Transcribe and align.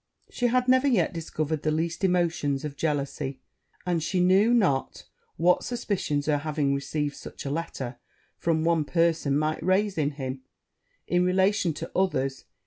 He 0.33 0.47
had 0.47 0.67
never 0.67 0.87
yet 0.87 1.13
discovered 1.13 1.61
the 1.61 1.69
least 1.69 2.03
emotions 2.03 2.65
of 2.65 2.75
jealousy; 2.75 3.39
and 3.85 4.01
she 4.01 4.19
knew 4.19 4.51
not 4.51 5.05
what 5.37 5.63
suspicions 5.63 6.25
her 6.25 6.39
having 6.39 6.73
received 6.73 7.15
such 7.15 7.45
a 7.45 7.51
letter 7.51 7.99
from 8.35 8.63
one 8.63 8.83
person 8.83 9.37
might 9.37 9.61
raise 9.61 9.99
in 9.99 10.13
him 10.13 10.41
in 11.05 11.23
relation 11.23 11.71
to 11.75 11.91
others. 11.95 12.45